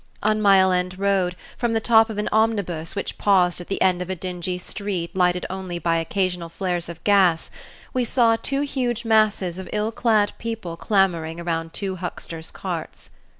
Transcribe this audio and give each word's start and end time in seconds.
On 0.23 0.41
Mile 0.41 0.71
End 0.71 0.97
Road, 0.97 1.35
from 1.59 1.73
the 1.73 1.79
top 1.79 2.09
of 2.09 2.17
an 2.17 2.27
omnibus 2.31 2.95
which 2.95 3.19
paused 3.19 3.61
at 3.61 3.67
the 3.67 3.79
end 3.83 4.01
of 4.01 4.09
a 4.09 4.15
dingy 4.15 4.57
street 4.57 5.15
lighted 5.15 5.45
by 5.47 5.53
only 5.55 5.77
occasional 5.77 6.49
flares 6.49 6.89
of 6.89 7.03
gas, 7.03 7.51
we 7.93 8.03
saw 8.03 8.35
two 8.35 8.61
huge 8.61 9.05
masses 9.05 9.59
of 9.59 9.69
ill 9.71 9.91
clad 9.91 10.31
people 10.39 10.75
clamoring 10.75 11.39
around 11.39 11.71
two 11.71 11.97
hucksters' 11.97 12.49
carts. 12.49 13.11